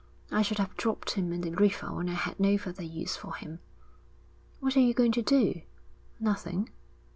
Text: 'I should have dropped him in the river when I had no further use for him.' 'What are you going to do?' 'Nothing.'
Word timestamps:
'I 0.31 0.41
should 0.41 0.57
have 0.57 0.75
dropped 0.77 1.11
him 1.11 1.31
in 1.31 1.41
the 1.41 1.51
river 1.51 1.93
when 1.93 2.09
I 2.09 2.15
had 2.15 2.39
no 2.39 2.57
further 2.57 2.81
use 2.81 3.15
for 3.15 3.35
him.' 3.35 3.59
'What 4.59 4.75
are 4.75 4.79
you 4.79 4.95
going 4.95 5.11
to 5.11 5.21
do?' 5.21 5.61
'Nothing.' 6.19 6.71